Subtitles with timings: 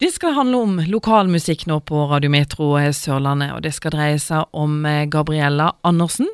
[0.00, 4.84] Det skal handle om lokalmusikk nå på Radiometro Sørlandet, og det skal dreie seg om
[4.86, 6.28] eh, Gabriella Andersen,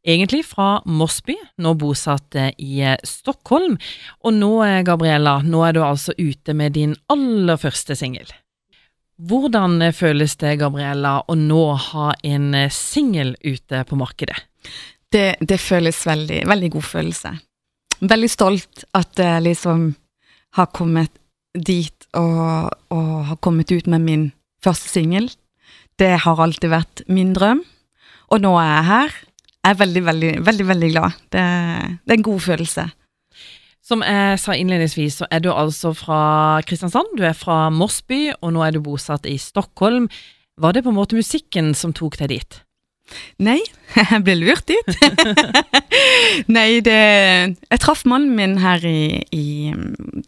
[0.00, 3.76] egentlig fra Mossby, nå bosatt eh, i eh, Stockholm.
[4.24, 4.50] Og nå,
[4.88, 8.32] Gabriella, nå er du altså ute med din aller første singel.
[9.20, 14.46] Hvordan føles det, Gabriella, å nå ha en singel ute på markedet?
[15.12, 17.36] Det, det føles veldig, veldig god følelse.
[18.00, 19.90] Veldig stolt at det liksom
[20.56, 21.19] har kommet
[21.54, 24.28] dit og, og har kommet ut med min
[24.64, 25.30] første singel.
[26.00, 27.64] Det har alltid vært min drøm,
[28.30, 29.18] og nå er jeg her.
[29.60, 31.20] Jeg er veldig, veldig, veldig veldig glad.
[31.28, 31.44] Det,
[32.00, 32.86] det er en god følelse.
[33.84, 38.54] Som jeg sa innledningsvis, så er du altså fra Kristiansand, du er fra Mossby, og
[38.54, 40.08] nå er du bosatt i Stockholm.
[40.60, 42.60] Var det på en måte musikken som tok deg dit?
[43.42, 43.58] Nei,
[43.98, 44.92] jeg ble lurt dit.
[46.56, 49.72] Nei, det Jeg traff mannen min her i, i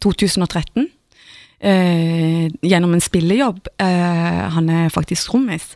[0.00, 0.89] 2013 eh,
[1.60, 3.66] gjennom en spillejobb.
[3.78, 5.74] Eh, han er faktisk trommis.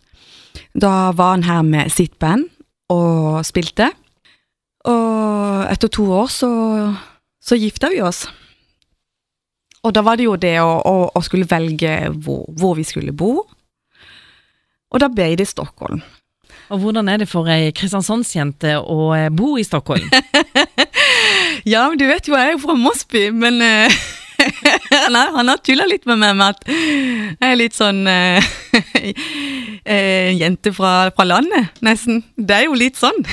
[0.75, 2.49] Da var han her med sitt band
[2.93, 3.91] og spilte.
[4.85, 6.51] Og etter to år så,
[7.41, 8.25] så gifta vi oss.
[9.85, 11.93] Og da var det jo det å, å, å skulle velge
[12.25, 13.45] hvor, hvor, vi skulle bo.
[14.95, 16.01] Og da ble det Stockholm.
[16.73, 20.07] Og hvordan er det for ei kristiansandsjente å eh, bo i Stockholm?
[21.73, 23.61] ja, du vet jo, jeg er fra Mosby, men
[25.15, 28.55] Nei, han har tulla litt med meg med at jeg er litt sånn uh,
[29.89, 32.23] uh, jente fra, fra, landet, nesten.
[32.37, 33.23] Det er jo litt sånn.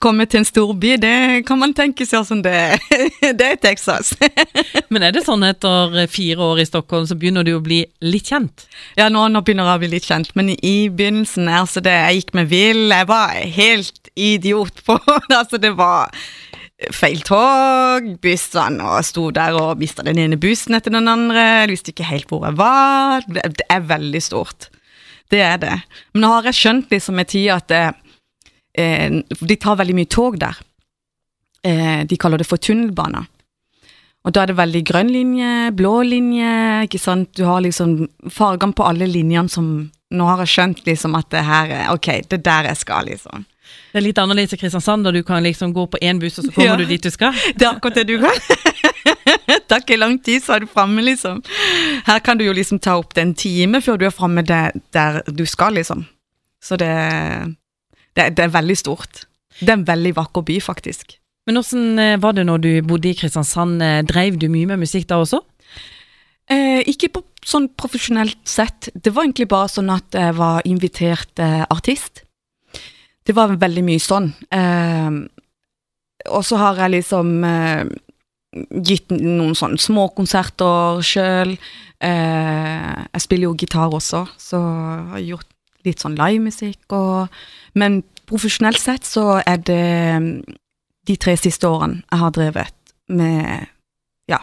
[0.00, 2.56] Komme til en storby, det kan man tenke seg som det,
[3.36, 4.14] det er Texas.
[4.88, 8.30] Men er det sånn etter fire år i Stockholm, så begynner du å bli litt
[8.32, 8.64] kjent?
[8.96, 12.22] Ja, nå, nå begynner jeg å bli litt kjent, men i, begynnelsen, altså det, jeg
[12.22, 12.86] gikk meg vill.
[12.88, 14.96] Jeg var helt idiot på.
[15.40, 16.10] Altså, det var
[16.94, 21.42] feil tog, bussene, og sto der og mista den ene bussen etter den andre.
[21.62, 23.26] Jeg visste ikke helt hvor jeg var.
[23.28, 24.70] Det er veldig stort.
[25.30, 25.76] Det er det.
[26.14, 27.84] Men nå har jeg skjønt liksom med tida at det,
[28.78, 30.56] eh, de tar veldig mye tog der.
[31.62, 33.28] Eh, de kaller det for tunnelbaner.
[34.24, 36.50] Og da er det veldig grønn linje, blå linje,
[36.84, 37.30] ikke sant.
[37.36, 41.44] Du har liksom fargene på alle linjene som Nå har jeg skjønt liksom at det
[41.46, 43.44] her er Ok, det er der jeg skal, liksom.
[43.90, 46.46] Det er litt annerledes i Kristiansand, da du kan liksom gå på én buss, og
[46.46, 47.34] så kommer ja, du dit du skal.
[47.58, 48.36] Det er akkurat det du kan.
[49.50, 51.40] det tar ikke lang tid, så er du framme, liksom.
[52.06, 55.22] Her kan du jo liksom ta opp en time før du er framme der, der,
[55.26, 56.04] du skal, liksom.
[56.62, 56.92] Så det,
[58.14, 59.24] det, det, er veldig stort.
[59.58, 61.16] Det er en veldig vakker by, faktisk.
[61.48, 63.82] Men åssen eh, var det når du bodde i Kristiansand?
[63.82, 65.42] Eh, dreiv du mye med musikk da også?
[66.50, 68.90] Eh, ikke på sånn profesjonelt sett.
[68.94, 72.24] Det var egentlig bare sånn at jeg var invitert eh, artist.
[73.30, 74.32] Det var veldig mye sånn.
[74.50, 75.18] Eh,
[76.34, 77.84] og så har jeg liksom eh,
[78.88, 81.54] gitt noen sånne småkonserter sjøl.
[82.02, 86.98] Eh, jeg spiller jo gitar også, så jeg har gjort litt sånn livemusikk.
[87.78, 89.86] Men profesjonelt sett så er det
[90.18, 90.32] mm,
[91.06, 93.70] de tre siste årene jeg har drevet med
[94.30, 94.42] ja,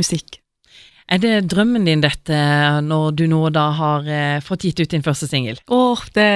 [0.00, 0.41] musikk.
[1.10, 2.36] Er det drømmen din dette,
[2.86, 5.58] når du nå da har eh, fått gitt ut din første singel?
[5.66, 6.28] Åh, det,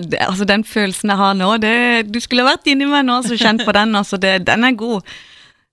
[0.00, 1.74] det, altså den følelsen jeg har nå, det,
[2.08, 3.94] du skulle vært inni meg nå og kjent på den.
[3.94, 5.04] altså det, Den er god.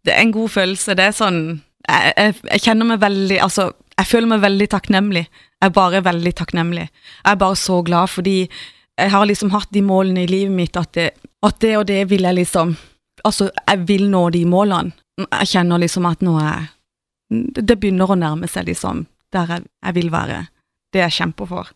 [0.05, 0.97] Det er en god følelse.
[0.97, 1.41] Det er sånn
[1.87, 5.25] jeg, jeg, jeg, kjenner meg veldig Altså, jeg føler meg veldig takknemlig.
[5.61, 6.85] Jeg er bare veldig takknemlig.
[6.91, 8.37] Jeg er bare så glad fordi
[9.01, 11.11] jeg har liksom hatt de målene i livet mitt at det,
[11.41, 12.77] at det og det vil jeg liksom
[13.21, 14.95] Altså, jeg vil nå de målene.
[15.19, 16.63] Jeg kjenner liksom at nå er jeg
[17.31, 20.43] det begynner å nærme seg liksom der jeg, jeg vil være.
[20.91, 21.71] Det jeg kjemper for.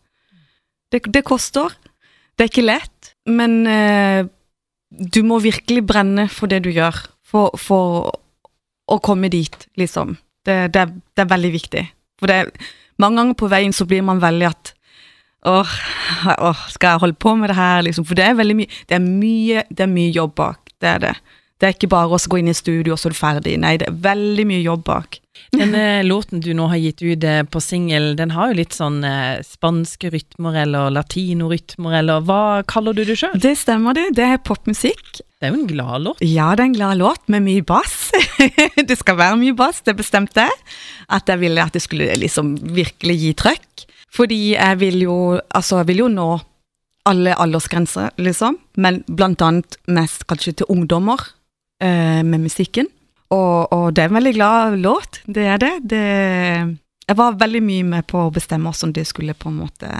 [0.92, 1.72] Det, det, koster.
[2.36, 4.28] Det er ikke lett, men eh,
[4.90, 8.12] du må virkelig brenne for det du gjør, for, for
[8.86, 10.14] å komme dit, liksom.
[10.46, 10.84] Det, det,
[11.16, 11.82] det, er veldig viktig.
[12.20, 12.52] For det
[13.02, 14.70] mange ganger på veien så blir man veldig at
[15.48, 15.72] åh,
[16.36, 18.06] åh, skal jeg holde på med det her, liksom?
[18.06, 20.70] For det er veldig mye Det er mye, det er mye jobb bak.
[20.80, 21.16] Det er det.
[21.56, 23.54] Det er ikke bare å gå inn i studio, og så er du ferdig.
[23.62, 25.20] Nei, det er veldig mye jobb bak.
[25.56, 28.98] Denne låten du nå har gitt ut eh, på singel, den har jo litt sånn
[29.06, 33.36] eh, spanske rytmer eller latinorytmer, eller hva kaller du det sjøl?
[33.40, 34.10] Det stemmer, det.
[34.18, 35.22] Det er popmusikk.
[35.36, 36.20] Det er jo en glad låt?
[36.24, 38.10] Ja, det er en glad låt med mye bass.
[38.90, 40.58] det skal være mye bass, det bestemte jeg.
[41.12, 43.86] At jeg ville at det skulle liksom virkelig gi trøkk.
[44.16, 45.16] Fordi jeg vil jo,
[45.56, 46.28] altså jeg vil jo nå
[47.06, 48.58] alle aldersgrenser, liksom.
[48.82, 51.20] Men blant annet mest kanskje til ungdommer
[51.82, 52.88] eh, med musikken.
[53.34, 55.72] Og, og, det er en veldig glad låt, det er det.
[55.90, 56.78] det.
[57.06, 59.90] Jeg var veldig mye med på å bestemme hvordan det skulle på en måte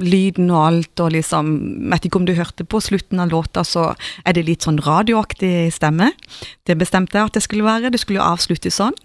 [0.00, 1.50] Lyden og alt, og liksom
[1.92, 3.90] Vet ikke om du hørte på slutten av låta, så
[4.24, 6.10] er det litt sånn radioaktig stemme.
[6.64, 7.92] Det bestemte jeg at det skulle være.
[7.92, 8.96] Det skulle avsluttes sånn.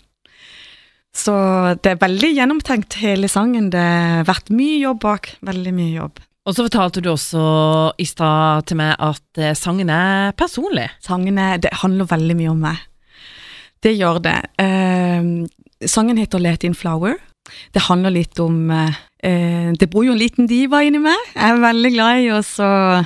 [1.16, 1.36] Så
[1.84, 3.70] det er veldig gjennomtenkt, hele sangen.
[3.74, 5.32] Det har vært mye jobb bak.
[5.46, 6.24] Veldig mye jobb.
[6.50, 7.42] Og så fortalte du også
[8.02, 10.88] i stad til meg at eh, sangen er personlig.
[11.06, 12.80] Sangene Det handler veldig mye om meg.
[13.86, 14.40] Det gjør det.
[14.58, 15.28] Eh,
[15.86, 17.20] sangen heter Let in flower.
[17.74, 21.22] Det handler litt om eh, Det bor jo en liten diva inni meg.
[21.36, 22.42] Jeg er veldig glad i å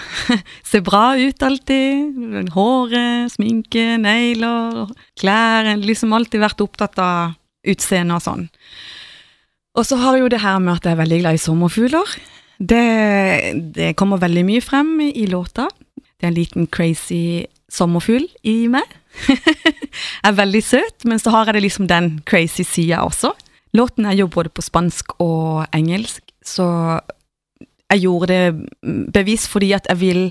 [0.71, 2.47] se bra ut alltid.
[2.55, 5.67] Håret, sminke, negler, klær.
[5.83, 7.35] Liksom alltid vært opptatt av
[7.67, 8.47] utseende og sånn.
[9.75, 12.15] Og så har jo det her med at jeg er veldig glad i sommerfugler.
[12.57, 15.67] Det, det kommer veldig mye frem i låta.
[15.97, 18.87] Det er en liten crazy sommerfugl i meg.
[19.27, 19.39] jeg
[20.27, 23.33] er veldig søt, men så har jeg det liksom den crazy sida også.
[23.73, 26.99] Låten er jo både på spansk og engelsk, så
[27.93, 30.21] jeg gjorde det bevisst fordi at jeg vil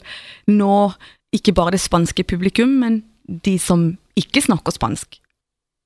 [0.51, 0.93] nå
[1.35, 5.22] ikke bare det spanske publikum, men de som ikke snakker spansk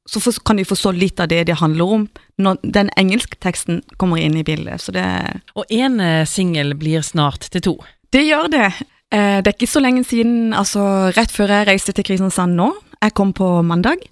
[0.07, 2.05] så for, kan de forstå litt av det det handler om,
[2.39, 4.81] når den engelske teksten kommer inn i bildet.
[4.83, 5.07] Så det
[5.59, 7.75] Og én eh, singel blir snart til to?
[8.15, 8.71] Det gjør det.
[9.11, 12.71] Eh, det er ikke så lenge siden, altså rett før jeg reiste til Kristiansand nå.
[13.03, 14.07] Jeg kom på mandag.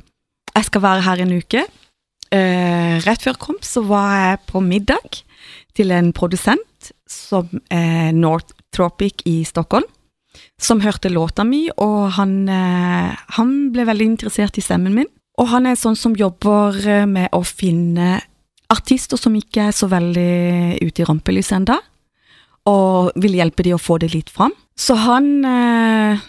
[0.55, 1.64] Jeg skal være her en uke.
[2.35, 5.23] Eh, rett før jeg kom, så var jeg på middag
[5.75, 9.87] til en produsent som er North Tropic i Stockholm.
[10.58, 15.11] Som hørte låta mi, og han, han ble veldig interessert i stemmen min.
[15.40, 18.20] Og han er sånn som jobber eh, med å finne
[18.72, 21.78] artister som ikke er så veldig ute i rampelyset enda,
[22.70, 24.54] og vil hjelpe de å få det litt fram.
[24.78, 26.22] Så han eh,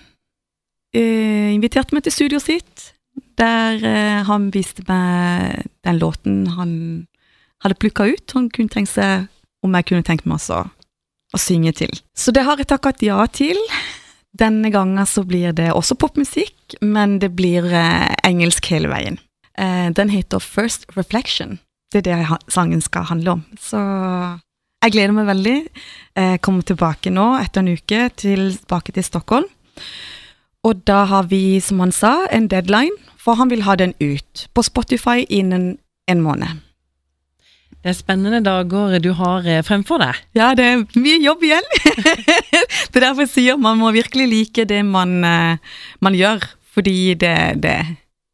[0.94, 2.90] eh, inviterte meg til studioet sitt,
[3.40, 6.72] der eh, han viste meg den låten han
[7.64, 8.36] hadde plukka ut.
[8.36, 9.30] Han kunne tenkt seg
[9.66, 11.94] om jeg kunne tenkt meg å synge til.
[12.16, 13.60] Så det har jeg takket ja til.
[14.36, 19.20] Denne gangen så blir det også popmusikk, men det blir eh, engelsk hele veien.
[19.58, 21.60] Eh, den heter First Reflection.
[21.94, 23.46] Det er det sangen skal handle om.
[23.62, 23.80] Så
[24.84, 25.56] jeg gleder meg veldig.
[26.20, 29.48] Jeg kommer tilbake nå etter en uke, tilbake til Stockholm.
[30.66, 34.48] Og da har vi, som han sa, en deadline, for han vil ha den ut
[34.54, 35.78] på Spotify innen
[36.12, 36.65] en måned.
[37.86, 40.18] Det er spennende dager du har eh, fremfor deg.
[40.34, 41.68] Ja, det er mye jobb igjen.
[42.90, 46.42] det er derfor jeg sier man må virkelig like det man, eh, man gjør,
[46.74, 47.76] fordi det, det,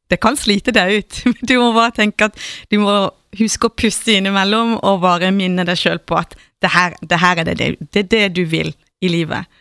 [0.07, 1.19] det, kan slite deg ut.
[1.49, 2.39] Du må bare tenke at
[2.71, 2.95] du må
[3.41, 7.43] huske å puste innimellom og bare minne deg sjøl på at det her, det her
[7.43, 8.71] er det, det, det du vil
[9.03, 9.51] i livet.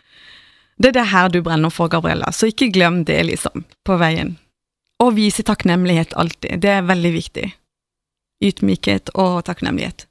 [0.79, 4.37] Det er det her du brenner for, Gabriella, så ikke glem det, liksom, på veien.
[5.03, 6.61] Og vise takknemlighet alltid.
[6.63, 7.51] Det er veldig viktig
[8.41, 10.07] ydmykhet og takknemlighet.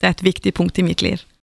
[0.00, 1.22] Det er et viktig punkt i mitt liv.